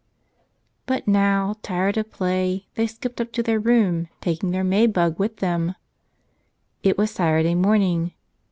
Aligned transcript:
But 0.87 1.07
now, 1.07 1.57
tired 1.61 1.95
of 1.95 2.11
play, 2.11 2.65
they 2.73 2.87
skipped 2.87 3.21
up 3.21 3.31
to 3.33 3.43
their 3.43 3.59
room, 3.59 4.07
taking 4.19 4.49
their 4.49 4.63
May 4.63 4.87
bug 4.87 5.19
with 5.19 5.37
them. 5.37 5.75
It 6.81 6.97
was 6.97 7.11
Saturday 7.11 7.53
morning. 7.53 8.15